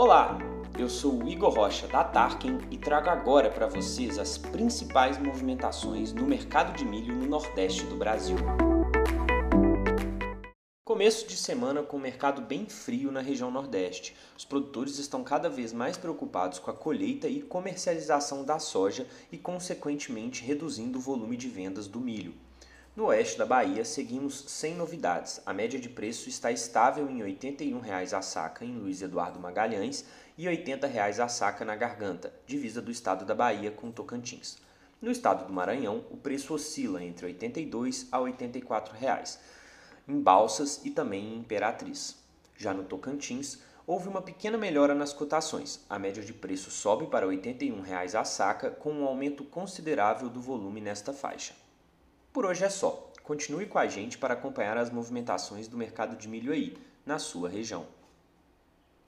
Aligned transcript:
Olá, 0.00 0.38
eu 0.78 0.88
sou 0.88 1.24
o 1.24 1.28
Igor 1.28 1.52
Rocha 1.52 1.88
da 1.88 2.04
Tarkin 2.04 2.58
e 2.70 2.78
trago 2.78 3.10
agora 3.10 3.50
para 3.50 3.66
vocês 3.66 4.16
as 4.16 4.38
principais 4.38 5.18
movimentações 5.18 6.12
no 6.12 6.24
mercado 6.24 6.72
de 6.76 6.84
milho 6.84 7.16
no 7.16 7.26
Nordeste 7.26 7.82
do 7.82 7.96
Brasil. 7.96 8.36
Começo 10.84 11.26
de 11.26 11.36
semana 11.36 11.82
com 11.82 11.96
o 11.96 12.00
mercado 12.00 12.40
bem 12.40 12.66
frio 12.66 13.10
na 13.10 13.20
região 13.20 13.50
Nordeste. 13.50 14.14
Os 14.36 14.44
produtores 14.44 15.00
estão 15.00 15.24
cada 15.24 15.50
vez 15.50 15.72
mais 15.72 15.96
preocupados 15.96 16.60
com 16.60 16.70
a 16.70 16.74
colheita 16.74 17.26
e 17.26 17.42
comercialização 17.42 18.44
da 18.44 18.60
soja 18.60 19.04
e, 19.32 19.36
consequentemente, 19.36 20.44
reduzindo 20.44 21.00
o 21.00 21.02
volume 21.02 21.36
de 21.36 21.48
vendas 21.48 21.88
do 21.88 21.98
milho. 21.98 22.34
No 22.98 23.04
oeste 23.04 23.38
da 23.38 23.46
Bahia, 23.46 23.84
seguimos 23.84 24.46
sem 24.48 24.74
novidades. 24.74 25.40
A 25.46 25.54
média 25.54 25.78
de 25.78 25.88
preço 25.88 26.28
está 26.28 26.50
estável 26.50 27.08
em 27.08 27.22
R$ 27.22 27.32
81,00 27.32 28.12
a 28.12 28.20
saca 28.20 28.64
em 28.64 28.76
Luiz 28.76 29.00
Eduardo 29.00 29.38
Magalhães 29.38 30.04
e 30.36 30.48
R$ 30.48 30.56
80,00 30.64 31.22
a 31.22 31.28
saca 31.28 31.64
na 31.64 31.76
Garganta, 31.76 32.34
divisa 32.44 32.82
do 32.82 32.90
estado 32.90 33.24
da 33.24 33.36
Bahia 33.36 33.70
com 33.70 33.92
Tocantins. 33.92 34.58
No 35.00 35.12
estado 35.12 35.46
do 35.46 35.52
Maranhão, 35.52 36.06
o 36.10 36.16
preço 36.16 36.52
oscila 36.52 37.00
entre 37.00 37.26
R$ 37.26 37.34
82 37.34 38.08
a 38.10 38.18
84 38.18 38.92
reais, 38.96 39.38
em 40.08 40.20
Balsas 40.20 40.84
e 40.84 40.90
também 40.90 41.34
em 41.34 41.38
Imperatriz. 41.38 42.16
Já 42.56 42.74
no 42.74 42.82
Tocantins, 42.82 43.60
houve 43.86 44.08
uma 44.08 44.22
pequena 44.22 44.58
melhora 44.58 44.92
nas 44.92 45.12
cotações. 45.12 45.86
A 45.88 46.00
média 46.00 46.24
de 46.24 46.32
preço 46.32 46.68
sobe 46.72 47.06
para 47.06 47.28
81 47.28 47.80
reais 47.80 48.16
a 48.16 48.24
saca, 48.24 48.72
com 48.72 48.90
um 48.90 49.04
aumento 49.06 49.44
considerável 49.44 50.28
do 50.28 50.40
volume 50.40 50.80
nesta 50.80 51.12
faixa. 51.12 51.67
Por 52.38 52.46
hoje 52.46 52.62
é 52.62 52.68
só. 52.68 53.10
Continue 53.24 53.66
com 53.66 53.80
a 53.80 53.88
gente 53.88 54.16
para 54.16 54.34
acompanhar 54.34 54.78
as 54.78 54.90
movimentações 54.90 55.66
do 55.66 55.76
mercado 55.76 56.16
de 56.16 56.28
milho 56.28 56.52
aí, 56.52 56.78
na 57.04 57.18
sua 57.18 57.48
região. 57.48 57.84